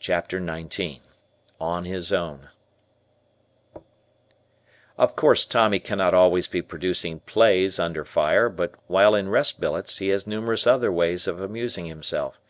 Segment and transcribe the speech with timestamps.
[0.00, 0.98] CHAPTER XIX
[1.60, 2.48] ON HIS OWN
[4.98, 9.98] Of course Tommy cannot always be producing plays under fire but while in rest billets
[9.98, 12.40] he has numerous other ways of amusing himself.